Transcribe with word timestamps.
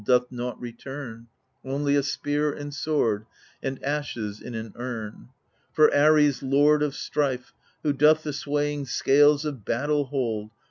Doth 0.03 0.31
nought 0.31 0.59
return— 0.59 1.27
Only 1.63 1.95
a 1.95 2.01
spear 2.01 2.51
and 2.51 2.73
sword, 2.73 3.27
and 3.61 3.77
ashes 3.83 4.41
in 4.41 4.55
an 4.55 4.73
urn! 4.75 5.29
For 5.73 5.93
Ares, 5.95 6.41
lord 6.41 6.81
of 6.81 6.95
strife. 6.95 7.53
Who 7.83 7.93
doth 7.93 8.23
the 8.23 8.33
swaying 8.33 8.87
scales 8.87 9.45
of 9.45 9.63
battle 9.63 10.05
hold. 10.05 10.49